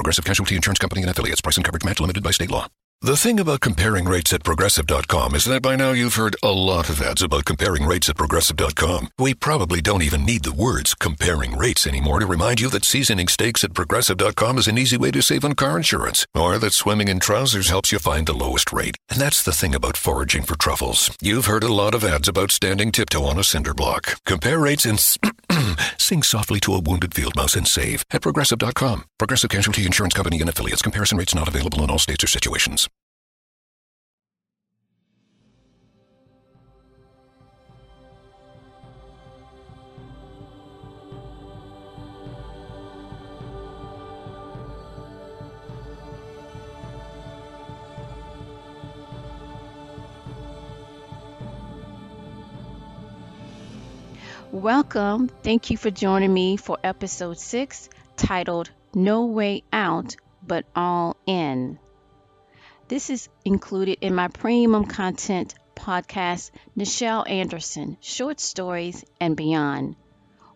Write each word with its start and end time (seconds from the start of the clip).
Progressive 0.00 0.24
Casualty 0.24 0.56
Insurance 0.56 0.78
Company 0.78 1.02
and 1.02 1.10
affiliates. 1.10 1.42
Price 1.42 1.58
and 1.58 1.64
coverage 1.64 1.84
match 1.84 2.00
limited 2.00 2.22
by 2.22 2.30
state 2.30 2.50
law. 2.50 2.66
The 3.02 3.16
thing 3.16 3.40
about 3.40 3.60
comparing 3.60 4.04
rates 4.04 4.34
at 4.34 4.44
progressive.com 4.44 5.34
is 5.34 5.46
that 5.46 5.62
by 5.62 5.74
now 5.74 5.92
you've 5.92 6.16
heard 6.16 6.36
a 6.42 6.50
lot 6.50 6.90
of 6.90 7.00
ads 7.00 7.22
about 7.22 7.46
comparing 7.46 7.86
rates 7.86 8.10
at 8.10 8.16
progressive.com. 8.16 9.08
We 9.18 9.32
probably 9.32 9.80
don't 9.80 10.02
even 10.02 10.26
need 10.26 10.44
the 10.44 10.52
words 10.52 10.94
comparing 10.94 11.56
rates 11.56 11.86
anymore 11.86 12.20
to 12.20 12.26
remind 12.26 12.60
you 12.60 12.68
that 12.68 12.84
seasoning 12.84 13.28
steaks 13.28 13.64
at 13.64 13.72
progressive.com 13.72 14.58
is 14.58 14.68
an 14.68 14.76
easy 14.76 14.98
way 14.98 15.10
to 15.12 15.22
save 15.22 15.46
on 15.46 15.54
car 15.54 15.78
insurance, 15.78 16.26
or 16.34 16.58
that 16.58 16.74
swimming 16.74 17.08
in 17.08 17.20
trousers 17.20 17.70
helps 17.70 17.90
you 17.90 17.98
find 17.98 18.26
the 18.26 18.34
lowest 18.34 18.70
rate. 18.70 18.96
And 19.08 19.18
that's 19.18 19.42
the 19.42 19.52
thing 19.52 19.74
about 19.74 19.96
foraging 19.96 20.42
for 20.42 20.58
truffles. 20.58 21.10
You've 21.22 21.46
heard 21.46 21.64
a 21.64 21.72
lot 21.72 21.94
of 21.94 22.04
ads 22.04 22.28
about 22.28 22.50
standing 22.50 22.92
tiptoe 22.92 23.24
on 23.24 23.38
a 23.38 23.44
cinder 23.44 23.72
block. 23.72 24.16
Compare 24.26 24.58
rates 24.58 24.84
and 24.84 24.98
sing 25.98 26.22
softly 26.22 26.60
to 26.60 26.74
a 26.74 26.80
wounded 26.80 27.14
field 27.14 27.36
mouse 27.36 27.56
and 27.56 27.66
save 27.66 28.04
at 28.10 28.22
progressive.com. 28.22 29.04
Progressive 29.18 29.50
Casualty 29.50 29.86
Insurance 29.86 30.14
Company 30.14 30.40
and 30.40 30.48
affiliates. 30.48 30.82
Comparison 30.82 31.18
rates 31.18 31.34
not 31.34 31.48
available 31.48 31.82
in 31.82 31.90
all 31.90 31.98
states 31.98 32.24
or 32.24 32.28
situations. 32.28 32.88
Welcome. 54.52 55.28
Thank 55.44 55.70
you 55.70 55.76
for 55.76 55.92
joining 55.92 56.34
me 56.34 56.56
for 56.56 56.76
episode 56.82 57.38
six 57.38 57.88
titled 58.16 58.68
No 58.92 59.26
Way 59.26 59.62
Out 59.72 60.16
But 60.44 60.64
All 60.74 61.16
In. 61.24 61.78
This 62.88 63.10
is 63.10 63.28
included 63.44 63.98
in 64.00 64.12
my 64.12 64.26
premium 64.26 64.86
content 64.86 65.54
podcast, 65.76 66.50
Nichelle 66.76 67.30
Anderson 67.30 67.96
Short 68.00 68.40
Stories 68.40 69.04
and 69.20 69.36
Beyond, 69.36 69.94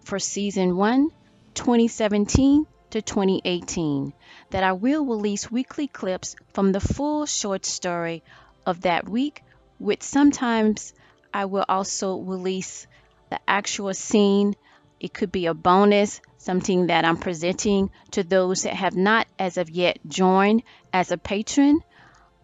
for 0.01 0.19
season 0.19 0.77
one, 0.77 1.11
2017 1.55 2.67
to 2.91 3.01
2018, 3.01 4.13
that 4.51 4.65
I 4.65 4.73
will 4.73 5.05
release 5.05 5.53
weekly 5.53 5.87
clips 5.87 6.35
from 6.53 6.73
the 6.73 6.81
full 6.81 7.27
short 7.27 7.65
story 7.65 8.25
of 8.67 8.81
that 8.81 9.09
week, 9.09 9.45
which 9.79 10.03
sometimes 10.03 10.93
I 11.33 11.45
will 11.45 11.65
also 11.69 12.19
release 12.19 12.89
the 13.35 13.51
actual 13.51 13.93
scene. 13.93 14.55
It 15.01 15.13
could 15.13 15.33
be 15.33 15.47
a 15.47 15.55
bonus, 15.55 16.21
something 16.39 16.87
that 16.87 17.05
I'm 17.05 17.17
presenting 17.17 17.91
to 18.13 18.23
those 18.23 18.63
that 18.63 18.75
have 18.75 18.95
not 18.95 19.27
as 19.39 19.59
of 19.59 19.69
yet 19.69 19.99
joined 20.07 20.63
as 20.93 21.11
a 21.11 21.19
patron. 21.19 21.81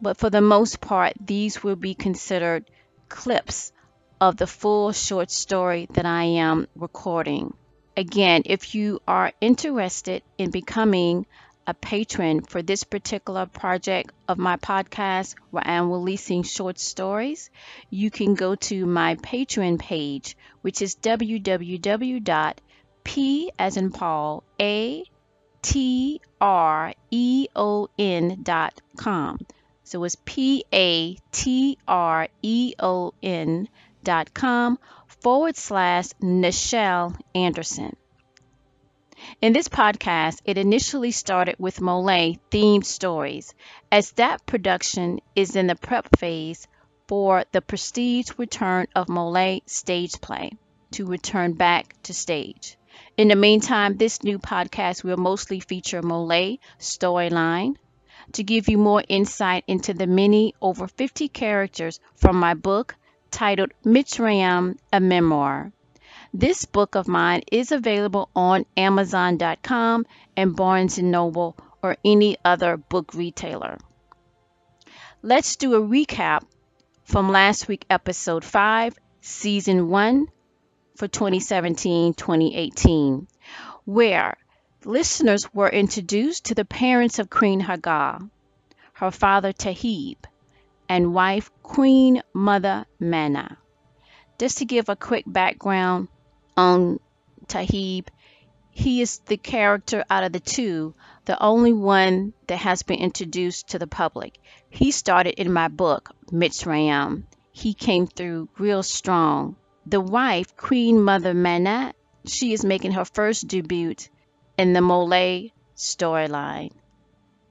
But 0.02 0.16
for 0.16 0.30
the 0.30 0.40
most 0.40 0.80
part, 0.80 1.12
these 1.24 1.62
will 1.62 1.76
be 1.76 1.94
considered 1.94 2.68
clips 3.08 3.72
of 4.20 4.36
the 4.36 4.48
full 4.48 4.90
short 4.90 5.30
story 5.30 5.86
that 5.92 6.06
I 6.06 6.24
am 6.24 6.66
recording. 6.74 7.54
Again, 7.96 8.42
if 8.46 8.74
you 8.74 9.00
are 9.06 9.32
interested 9.40 10.22
in 10.38 10.50
becoming 10.50 11.26
a 11.70 11.74
patron 11.74 12.42
for 12.42 12.62
this 12.62 12.82
particular 12.82 13.46
project 13.46 14.10
of 14.26 14.38
my 14.38 14.56
podcast 14.56 15.36
where 15.52 15.62
I'm 15.64 15.88
releasing 15.88 16.42
short 16.42 16.80
stories, 16.80 17.48
you 17.90 18.10
can 18.10 18.34
go 18.34 18.56
to 18.56 18.86
my 18.86 19.14
Patreon 19.14 19.78
page, 19.78 20.36
which 20.62 20.82
is 20.82 20.96
www.p 20.96 22.60
as 23.56 23.76
in 23.76 23.92
Paul 23.92 24.42
a 24.60 25.04
t 25.62 26.20
r 26.40 26.92
e 27.10 27.46
o 27.54 27.88
n 27.96 28.42
dot 28.42 28.80
com. 28.96 29.38
So 29.84 30.02
it's 30.02 30.16
p 30.24 30.64
a 30.72 31.16
t 31.30 31.78
r 31.86 32.28
e 32.42 32.74
o 32.80 33.14
n 33.22 33.68
dot 34.02 34.34
com 34.34 34.78
forward 35.22 35.56
slash 35.56 36.08
Nichelle 36.20 37.14
Anderson. 37.32 37.94
In 39.42 39.52
this 39.52 39.68
podcast, 39.68 40.40
it 40.44 40.58
initially 40.58 41.10
started 41.10 41.56
with 41.58 41.80
Mole 41.80 42.36
themed 42.50 42.84
stories, 42.84 43.54
as 43.92 44.12
that 44.12 44.46
production 44.46 45.20
is 45.34 45.56
in 45.56 45.66
the 45.66 45.74
prep 45.74 46.08
phase 46.16 46.66
for 47.06 47.44
the 47.52 47.60
prestige 47.60 48.30
return 48.38 48.86
of 48.94 49.08
Mole 49.08 49.60
stage 49.66 50.20
play 50.20 50.52
to 50.92 51.06
return 51.06 51.52
back 51.52 51.94
to 52.04 52.14
stage. 52.14 52.76
In 53.16 53.28
the 53.28 53.36
meantime, 53.36 53.96
this 53.96 54.22
new 54.22 54.38
podcast 54.38 55.04
will 55.04 55.16
mostly 55.16 55.60
feature 55.60 56.02
Mole 56.02 56.58
storyline 56.78 57.76
to 58.32 58.42
give 58.42 58.68
you 58.68 58.78
more 58.78 59.02
insight 59.08 59.64
into 59.66 59.92
the 59.92 60.06
many 60.06 60.54
over 60.60 60.86
50 60.86 61.28
characters 61.28 62.00
from 62.14 62.36
my 62.36 62.54
book 62.54 62.96
titled 63.30 63.72
Mitzrayim, 63.84 64.78
a 64.92 65.00
Memoir. 65.00 65.72
This 66.32 66.64
book 66.64 66.94
of 66.94 67.08
mine 67.08 67.42
is 67.50 67.72
available 67.72 68.30
on 68.36 68.64
Amazon.com 68.76 70.06
and 70.36 70.54
Barnes 70.54 70.96
& 70.98 71.02
Noble 71.02 71.56
or 71.82 71.96
any 72.04 72.36
other 72.44 72.76
book 72.76 73.14
retailer. 73.14 73.78
Let's 75.22 75.56
do 75.56 75.74
a 75.74 75.80
recap 75.80 76.44
from 77.02 77.32
last 77.32 77.66
week, 77.66 77.84
episode 77.90 78.44
5, 78.44 78.96
season 79.20 79.88
1 79.88 80.28
for 80.94 81.08
2017-2018, 81.08 83.26
where 83.84 84.36
listeners 84.84 85.52
were 85.52 85.68
introduced 85.68 86.44
to 86.44 86.54
the 86.54 86.64
parents 86.64 87.18
of 87.18 87.28
Queen 87.28 87.58
Hagar, 87.58 88.20
her 88.92 89.10
father 89.10 89.52
Tahib, 89.52 90.18
and 90.88 91.12
wife 91.12 91.50
Queen 91.64 92.22
Mother 92.32 92.86
Mana. 93.00 93.58
Just 94.38 94.58
to 94.58 94.64
give 94.64 94.88
a 94.88 94.94
quick 94.94 95.24
background, 95.26 96.06
on 96.60 97.00
Tahib, 97.46 98.08
he 98.70 99.00
is 99.00 99.18
the 99.20 99.38
character 99.38 100.04
out 100.10 100.24
of 100.24 100.32
the 100.32 100.40
two, 100.40 100.94
the 101.24 101.42
only 101.42 101.72
one 101.72 102.34
that 102.48 102.58
has 102.58 102.82
been 102.82 102.98
introduced 102.98 103.68
to 103.68 103.78
the 103.78 103.86
public. 103.86 104.38
He 104.68 104.90
started 104.90 105.40
in 105.40 105.52
my 105.52 105.68
book, 105.68 106.10
Mitzrayim. 106.30 107.24
He 107.50 107.72
came 107.72 108.06
through 108.06 108.50
real 108.58 108.82
strong. 108.82 109.56
The 109.86 110.00
wife, 110.00 110.54
Queen 110.56 111.02
Mother 111.02 111.34
Manat, 111.34 111.94
she 112.26 112.52
is 112.52 112.64
making 112.64 112.92
her 112.92 113.06
first 113.06 113.48
debut 113.48 113.94
in 114.58 114.74
the 114.74 114.82
Mole 114.82 115.50
storyline. 115.74 116.72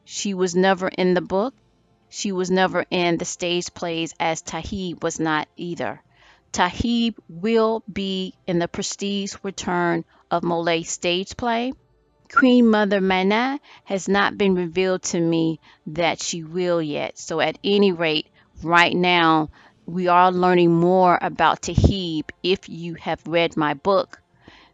She 0.06 0.34
was 0.36 0.56
never 0.56 0.88
in 0.88 1.16
the 1.16 1.22
book. 1.36 1.56
She 2.10 2.32
was 2.32 2.52
never 2.52 2.86
in 2.92 3.18
the 3.18 3.26
stage 3.26 3.74
plays 3.74 4.14
as 4.20 4.44
Tahib 4.44 5.04
was 5.04 5.20
not 5.20 5.48
either. 5.58 6.02
Tahib 6.52 7.16
will 7.28 7.84
be 7.92 8.34
in 8.48 8.60
the 8.60 8.68
Prestige 8.68 9.36
return 9.44 10.06
of 10.32 10.44
Mole 10.44 10.84
stage 10.84 11.38
play. 11.38 11.74
Queen 12.32 12.70
Mother 12.70 13.02
Mana 13.02 13.60
has 13.86 14.08
not 14.08 14.38
been 14.38 14.56
revealed 14.56 15.02
to 15.04 15.20
me 15.20 15.60
that 15.88 16.22
she 16.22 16.44
will 16.44 16.82
yet. 16.82 17.18
So, 17.18 17.40
at 17.40 17.58
any 17.64 17.92
rate, 17.92 18.28
right 18.64 18.96
now, 18.96 19.50
we 19.86 20.08
are 20.08 20.32
learning 20.32 20.74
more 20.74 21.18
about 21.22 21.62
Tahib. 21.62 22.30
If 22.44 22.70
you 22.70 22.96
have 22.96 23.26
read 23.26 23.58
my 23.58 23.74
book, 23.74 24.22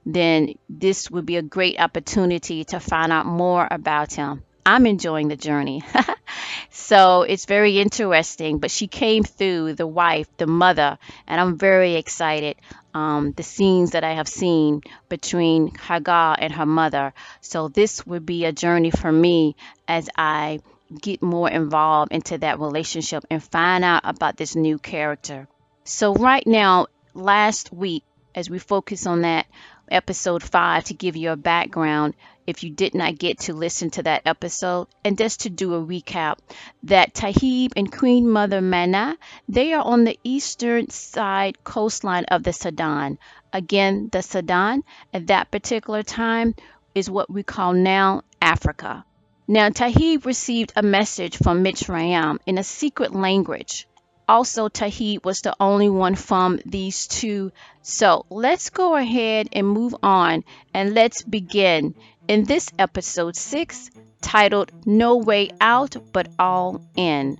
then 0.06 0.56
this 0.70 1.10
would 1.10 1.26
be 1.26 1.38
a 1.38 1.42
great 1.42 1.80
opportunity 1.80 2.64
to 2.66 2.80
find 2.80 3.12
out 3.12 3.26
more 3.26 3.68
about 3.72 4.14
him. 4.14 4.44
I'm 4.66 4.86
enjoying 4.88 5.28
the 5.28 5.36
journey. 5.36 5.84
so 6.72 7.22
it's 7.22 7.46
very 7.46 7.80
interesting. 7.80 8.58
But 8.60 8.72
she 8.72 8.88
came 8.88 9.24
through, 9.24 9.74
the 9.74 9.88
wife, 9.88 10.28
the 10.38 10.48
mother, 10.48 10.98
and 11.28 11.40
I'm 11.40 11.58
very 11.58 11.96
excited. 11.96 12.56
Um, 12.94 13.34
the 13.34 13.44
scenes 13.44 13.92
that 13.92 14.04
I 14.04 14.14
have 14.14 14.28
seen 14.28 14.82
between 15.10 15.76
Hagar 15.76 16.36
and 16.40 16.54
her 16.54 16.66
mother. 16.66 17.14
So 17.42 17.68
this 17.68 18.06
would 18.08 18.26
be 18.26 18.46
a 18.46 18.52
journey 18.52 18.92
for 18.92 19.12
me 19.12 19.56
as 19.88 20.10
I 20.18 20.62
get 21.02 21.22
more 21.22 21.50
involved 21.50 22.12
into 22.12 22.38
that 22.40 22.60
relationship 22.60 23.26
and 23.30 23.44
find 23.44 23.84
out 23.84 24.02
about 24.04 24.38
this 24.38 24.56
new 24.56 24.78
character. 24.80 25.48
So 25.84 26.14
right 26.14 26.46
now, 26.48 26.88
last 27.14 27.72
week, 27.74 28.04
as 28.34 28.50
we 28.50 28.60
focus 28.60 29.06
on 29.06 29.22
that 29.22 29.46
episode 29.90 30.44
five 30.44 30.84
to 30.86 30.94
give 30.94 31.16
you 31.16 31.32
a 31.32 31.36
background, 31.36 32.16
if 32.48 32.64
you 32.64 32.70
did 32.70 32.94
not 32.94 33.18
get 33.18 33.40
to 33.40 33.54
listen 33.54 33.90
to 33.92 34.04
that 34.04 34.22
episode. 34.26 34.88
And 35.04 35.18
just 35.18 35.42
to 35.42 35.50
do 35.50 35.74
a 35.74 35.86
recap, 35.86 36.38
that 36.84 37.14
Tahib 37.14 37.74
and 37.76 37.92
Queen 37.92 38.30
Mother 38.30 38.62
Mana, 38.62 39.18
they 39.50 39.74
are 39.74 39.84
on 39.84 40.04
the 40.04 40.20
eastern 40.24 40.90
side 40.90 41.64
coastline 41.64 42.26
of 42.26 42.44
the 42.44 42.54
Sudan. 42.54 43.18
Again, 43.52 44.10
the 44.12 44.22
Sudan 44.22 44.84
at 45.14 45.28
that 45.28 45.52
particular 45.52 46.04
time 46.04 46.56
is 46.94 47.10
what 47.10 47.30
we 47.30 47.44
call 47.44 47.74
now 47.74 48.24
Africa. 48.42 49.06
Now, 49.48 49.70
Tahib 49.70 50.26
received 50.26 50.74
a 50.76 50.82
message 50.82 51.38
from 51.38 51.64
Mitzrayim 51.64 52.40
in 52.46 52.58
a 52.58 52.64
secret 52.64 53.14
language. 53.14 53.88
Also, 54.28 54.70
Tahib 54.70 55.24
was 55.24 55.42
the 55.42 55.56
only 55.60 55.88
one 55.88 56.16
from 56.16 56.60
these 56.66 57.06
two. 57.06 57.52
So 57.84 58.26
let's 58.32 58.72
go 58.72 58.96
ahead 58.96 59.50
and 59.54 59.68
move 59.68 59.96
on 60.02 60.44
and 60.74 60.96
let's 60.96 61.22
begin 61.22 61.94
in 62.28 62.44
this 62.46 62.70
episode 62.80 63.36
6 63.36 63.90
titled 64.22 64.72
No 64.86 65.18
Way 65.18 65.50
Out 65.62 65.96
But 66.12 66.28
All 66.40 66.82
In. 66.96 67.38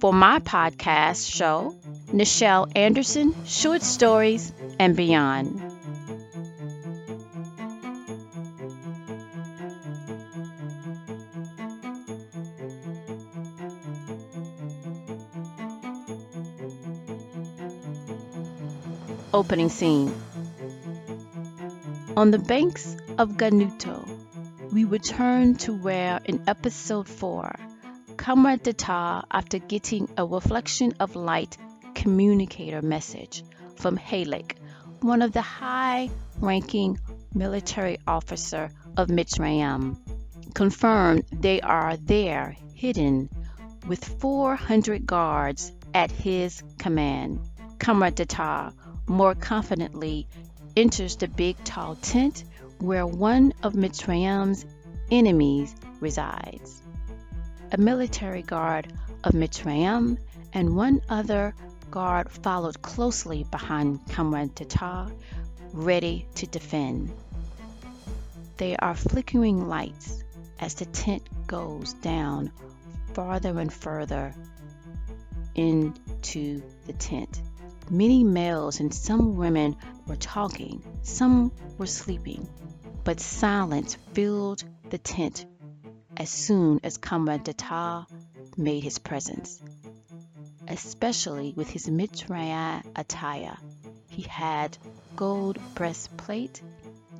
For 0.00 0.12
my 0.12 0.38
podcast 0.38 1.28
show, 1.30 1.74
Nichelle 2.12 2.70
Anderson, 2.76 3.34
Short 3.44 3.82
Stories 3.82 4.52
and 4.78 4.96
Beyond. 4.96 5.62
Opening 19.34 19.68
scene 19.68 20.12
On 22.16 22.30
the 22.30 22.38
banks 22.38 22.96
of 23.18 23.30
Ganuto, 23.32 23.97
we 24.72 24.84
return 24.84 25.54
to 25.54 25.72
where 25.72 26.20
in 26.24 26.42
episode 26.46 27.08
4, 27.08 27.54
Comrade 28.16 28.62
Data, 28.62 29.22
after 29.30 29.58
getting 29.58 30.08
a 30.18 30.26
reflection 30.26 30.92
of 31.00 31.16
light 31.16 31.56
communicator 31.94 32.82
message 32.82 33.44
from 33.76 33.96
Halek, 33.96 34.56
one 35.00 35.22
of 35.22 35.32
the 35.32 35.40
high 35.40 36.10
ranking 36.38 36.98
military 37.32 37.98
officer 38.06 38.70
of 38.96 39.08
Mitzrayim, 39.08 39.96
confirmed 40.54 41.24
they 41.32 41.60
are 41.62 41.96
there 41.96 42.54
hidden 42.74 43.30
with 43.86 44.04
400 44.04 45.06
guards 45.06 45.72
at 45.94 46.10
his 46.10 46.62
command. 46.78 47.40
Comrade 47.78 48.16
Data 48.16 48.74
more 49.06 49.34
confidently 49.34 50.28
enters 50.76 51.16
the 51.16 51.28
big 51.28 51.56
tall 51.64 51.94
tent 51.96 52.44
where 52.80 53.06
one 53.06 53.52
of 53.62 53.74
Mitzrayim's 53.74 54.64
enemies 55.10 55.74
resides. 56.00 56.82
A 57.72 57.78
military 57.78 58.42
guard 58.42 58.92
of 59.24 59.32
Mitzrayim 59.32 60.18
and 60.52 60.76
one 60.76 61.00
other 61.08 61.54
guard 61.90 62.30
followed 62.30 62.80
closely 62.82 63.44
behind 63.50 64.00
Comrade 64.08 64.54
Tata, 64.56 65.10
ready 65.72 66.26
to 66.36 66.46
defend. 66.46 67.10
There 68.56 68.76
are 68.80 68.94
flickering 68.94 69.68
lights 69.68 70.24
as 70.60 70.74
the 70.74 70.86
tent 70.86 71.22
goes 71.46 71.94
down 71.94 72.52
farther 73.14 73.58
and 73.58 73.72
further 73.72 74.34
into 75.54 76.62
the 76.86 76.92
tent. 76.92 77.42
Many 77.90 78.22
males 78.22 78.80
and 78.80 78.92
some 78.92 79.36
women 79.36 79.76
were 80.06 80.16
talking, 80.16 80.82
some 81.02 81.52
were 81.78 81.86
sleeping, 81.86 82.46
but 83.02 83.18
silence 83.18 83.96
filled 84.12 84.62
the 84.90 84.98
tent 84.98 85.46
as 86.18 86.28
soon 86.28 86.80
as 86.82 86.98
Comrade 86.98 87.44
Data 87.44 88.06
made 88.58 88.82
his 88.82 88.98
presence, 88.98 89.62
especially 90.66 91.54
with 91.56 91.70
his 91.70 91.86
Mitzrayim 91.88 92.82
attire. 92.94 93.56
He 94.08 94.22
had 94.22 94.76
gold 95.16 95.58
breastplate, 95.74 96.60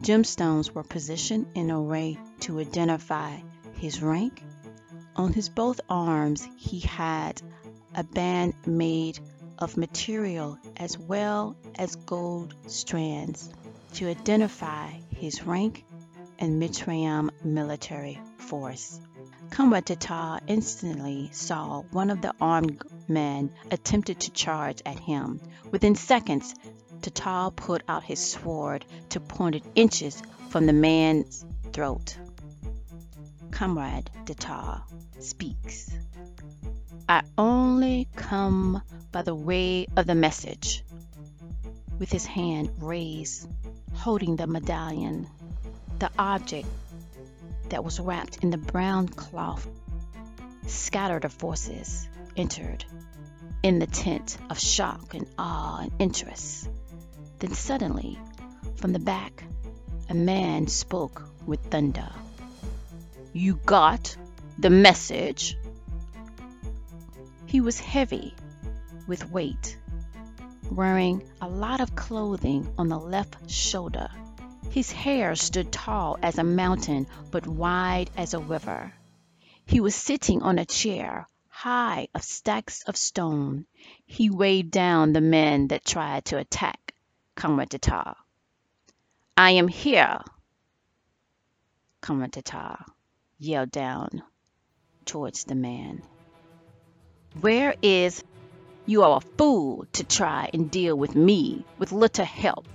gemstones 0.03 0.73
were 0.73 0.83
positioned 0.85 1.47
in 1.55 1.71
a 1.71 1.81
way 1.81 2.19
to 2.41 2.61
identify 2.61 3.39
his 3.77 4.03
rank. 4.03 4.43
On 5.17 5.33
his 5.33 5.49
both 5.49 5.81
arms, 5.89 6.47
he 6.59 6.81
had 6.81 7.41
a 7.95 8.05
band 8.05 8.53
made 8.67 9.19
of 9.59 9.77
material 9.77 10.59
as 10.77 10.99
well 10.99 11.57
as 11.75 11.97
gold 11.97 12.55
strands 12.67 13.51
to 13.95 14.09
identify 14.09 14.91
his 15.11 15.45
rank 15.45 15.85
and 16.39 16.63
Mitzrayim 16.63 17.31
military 17.45 18.21
force. 18.39 19.01
Comrade 19.51 19.87
Tata 19.87 20.41
instantly 20.47 21.31
saw 21.33 21.83
one 21.91 22.11
of 22.11 22.21
the 22.21 22.35
armed 22.41 22.83
men 23.09 23.51
attempted 23.71 24.21
to 24.21 24.31
charge 24.31 24.83
at 24.87 24.99
him. 24.99 25.41
Within 25.71 25.95
seconds, 25.95 26.55
Tata 27.01 27.51
put 27.51 27.83
out 27.89 28.05
his 28.05 28.21
sword 28.21 28.85
to 29.11 29.21
point 29.21 29.57
it 29.57 29.65
inches 29.75 30.23
from 30.51 30.67
the 30.67 30.73
man's 30.73 31.45
throat. 31.73 32.17
Comrade 33.51 34.11
Tata 34.27 34.83
speaks. 35.19 35.91
I 37.11 37.23
only 37.39 38.07
come 38.17 38.83
by 39.13 39.23
the 39.23 39.35
way 39.35 39.87
of 39.97 40.07
the 40.07 40.15
message. 40.15 40.85
With 41.99 42.13
his 42.13 42.27
hand 42.27 42.71
raised, 42.81 43.49
holding 43.95 44.37
the 44.37 44.47
medallion, 44.47 45.27
the 45.99 46.11
object 46.19 46.69
that 47.71 47.83
was 47.83 47.99
wrapped 47.99 48.45
in 48.45 48.51
the 48.51 48.59
brown 48.59 49.09
cloth 49.09 49.67
scattered 50.67 51.25
of 51.25 51.33
forces 51.33 52.07
entered 52.37 52.85
in 53.63 53.79
the 53.79 53.87
tent 53.87 54.37
of 54.51 54.59
shock 54.59 55.15
and 55.15 55.27
awe 55.39 55.79
and 55.81 55.93
interest. 55.99 56.69
Then 57.39 57.55
suddenly, 57.55 58.19
from 58.77 58.93
the 58.93 58.99
back, 58.99 59.45
a 60.11 60.15
man 60.15 60.67
spoke 60.67 61.23
with 61.47 61.61
thunder. 61.71 62.11
You 63.33 63.59
got 63.65 64.15
the 64.59 64.71
message? 64.71 65.57
He 67.49 67.63
was 67.63 67.81
heavy 67.81 68.35
with 69.07 69.31
weight, 69.31 69.79
wearing 70.71 71.27
a 71.41 71.49
lot 71.49 71.81
of 71.81 71.97
clothing 71.97 72.71
on 72.77 72.89
the 72.89 72.99
left 72.99 73.51
shoulder. 73.51 74.11
His 74.71 74.93
hair 74.93 75.35
stood 75.35 75.73
tall 75.73 76.19
as 76.23 76.37
a 76.37 76.45
mountain 76.45 77.07
but 77.31 77.47
wide 77.47 78.11
as 78.19 78.35
a 78.35 78.39
river. 78.39 78.93
He 79.65 79.81
was 79.81 79.95
sitting 79.95 80.43
on 80.43 80.59
a 80.59 80.67
chair, 80.67 81.27
high 81.49 82.09
of 82.15 82.23
stacks 82.23 82.83
of 82.83 82.99
stone. 82.99 83.65
He 84.05 84.29
weighed 84.29 84.71
down 84.71 85.15
the 85.15 85.23
men 85.23 85.69
that 85.69 85.87
tried 85.87 86.27
to 86.27 86.37
attack 86.37 86.93
Comrade 87.35 87.71
Tata. 87.71 88.15
I 89.39 89.53
am 89.53 89.69
here, 89.69 90.21
Comrade 92.03 92.45
Tata 92.45 92.85
yelled 93.39 93.71
down 93.71 94.23
towards 95.07 95.45
the 95.45 95.55
man. 95.55 96.03
Where 97.41 97.75
is 97.83 98.25
you 98.87 99.03
are 99.03 99.19
a 99.19 99.37
fool 99.37 99.87
to 99.93 100.03
try 100.03 100.49
and 100.53 100.71
deal 100.71 100.97
with 100.97 101.15
me 101.15 101.65
with 101.79 101.93
little 101.93 102.25
help. 102.25 102.67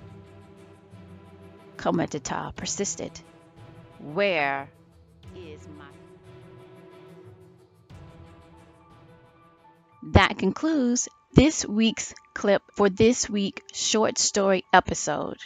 Comrade 1.75 2.11
Tata 2.23 2.53
persisted. 2.55 3.11
Where 3.99 4.69
is 5.35 5.67
my 5.77 5.85
That 10.11 10.37
concludes 10.37 11.09
this 11.33 11.65
week's 11.65 12.13
clip 12.35 12.61
for 12.73 12.89
this 12.89 13.27
week 13.27 13.63
short 13.73 14.19
story 14.19 14.63
episode. 14.71 15.37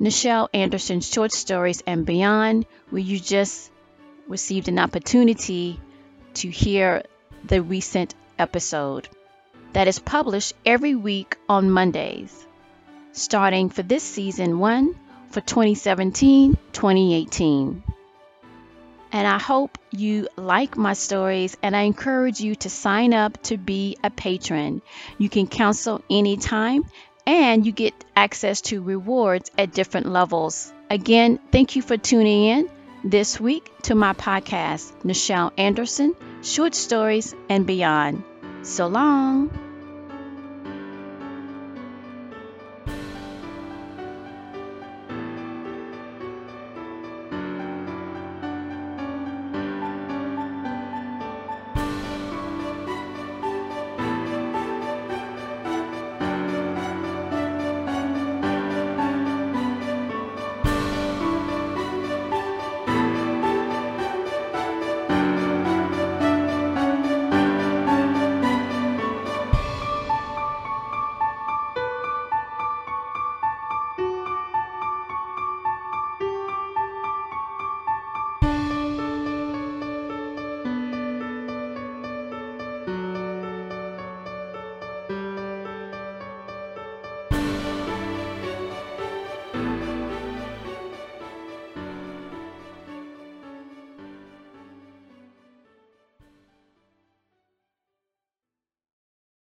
Nichelle 0.00 0.48
Anderson 0.54 1.00
Short 1.00 1.32
Stories 1.32 1.82
and 1.86 2.06
Beyond, 2.06 2.66
where 2.90 3.02
you 3.02 3.18
just 3.18 3.70
received 4.26 4.68
an 4.68 4.78
opportunity 4.78 5.78
to 6.34 6.48
hear 6.48 7.02
the 7.44 7.60
recent 7.60 8.14
episode 8.44 9.08
that 9.72 9.88
is 9.88 9.98
published 9.98 10.52
every 10.66 10.94
week 10.94 11.38
on 11.48 11.70
Mondays, 11.70 12.46
starting 13.12 13.70
for 13.70 13.82
this 13.82 14.02
season 14.02 14.58
one 14.58 14.94
for 15.30 15.40
2017 15.40 16.58
2018. 16.72 17.82
And 19.12 19.26
I 19.26 19.38
hope 19.38 19.78
you 19.90 20.28
like 20.36 20.76
my 20.76 20.92
stories 20.92 21.56
and 21.62 21.74
I 21.74 21.82
encourage 21.82 22.40
you 22.40 22.54
to 22.56 22.68
sign 22.68 23.14
up 23.14 23.42
to 23.44 23.56
be 23.56 23.96
a 24.04 24.10
patron. 24.10 24.82
You 25.16 25.30
can 25.30 25.46
cancel 25.46 26.02
anytime 26.10 26.84
and 27.26 27.64
you 27.64 27.72
get 27.72 27.94
access 28.14 28.60
to 28.68 28.82
rewards 28.82 29.50
at 29.56 29.72
different 29.72 30.08
levels. 30.08 30.70
Again, 30.90 31.38
thank 31.50 31.76
you 31.76 31.82
for 31.82 31.96
tuning 31.96 32.44
in 32.44 32.70
this 33.04 33.40
week 33.40 33.70
to 33.84 33.94
my 33.94 34.12
podcast, 34.12 34.92
Nichelle 35.02 35.52
Anderson, 35.56 36.14
Short 36.42 36.74
Stories 36.74 37.34
and 37.48 37.66
Beyond. 37.66 38.24
So 38.64 38.86
long. 38.86 39.63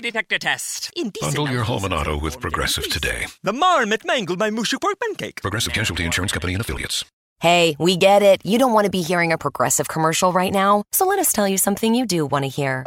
Lay, 0.00 0.10
detector 0.10 0.38
test. 0.38 0.90
Indecent 0.96 1.36
Bundle 1.36 1.52
your 1.52 1.64
home 1.64 1.84
and 1.84 1.92
auto 1.92 2.18
with 2.18 2.40
Progressive 2.40 2.88
today. 2.88 3.26
The 3.42 3.52
marmot 3.52 4.06
mangled 4.06 4.38
my 4.38 4.50
moo 4.50 4.64
shu 4.64 4.78
pork 4.78 4.98
pancake. 4.98 5.42
Progressive 5.42 5.74
Casualty 5.74 6.06
Insurance 6.06 6.32
Company 6.32 6.54
and 6.54 6.62
Affiliates. 6.62 7.04
Hey, 7.40 7.76
we 7.78 7.98
get 7.98 8.22
it. 8.22 8.40
You 8.42 8.58
don't 8.58 8.72
want 8.72 8.86
to 8.86 8.90
be 8.90 9.02
hearing 9.02 9.30
a 9.30 9.36
progressive 9.36 9.88
commercial 9.88 10.32
right 10.32 10.52
now, 10.52 10.84
so 10.92 11.06
let 11.06 11.18
us 11.18 11.32
tell 11.32 11.46
you 11.46 11.58
something 11.58 11.94
you 11.94 12.06
do 12.06 12.24
want 12.24 12.44
to 12.44 12.48
hear. 12.48 12.86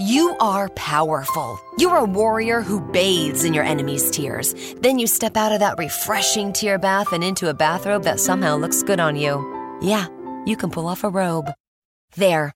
You 0.00 0.34
are 0.40 0.70
powerful. 0.70 1.60
You're 1.78 1.96
a 1.96 2.04
warrior 2.04 2.62
who 2.62 2.80
bathes 2.80 3.44
in 3.44 3.52
your 3.52 3.64
enemy's 3.64 4.10
tears. 4.10 4.54
Then 4.80 4.98
you 4.98 5.06
step 5.06 5.36
out 5.36 5.52
of 5.52 5.60
that 5.60 5.76
refreshing 5.76 6.54
tear 6.54 6.78
bath 6.78 7.12
and 7.12 7.22
into 7.22 7.50
a 7.50 7.54
bathrobe 7.54 8.04
that 8.04 8.18
somehow 8.20 8.56
looks 8.56 8.82
good 8.82 9.00
on 9.00 9.16
you. 9.16 9.44
Yeah, 9.82 10.06
you 10.46 10.56
can 10.56 10.70
pull 10.70 10.86
off 10.86 11.04
a 11.04 11.10
robe. 11.10 11.50
There. 12.16 12.55